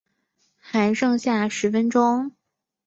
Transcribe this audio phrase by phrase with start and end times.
[0.57, 2.31] 还剩下十分钟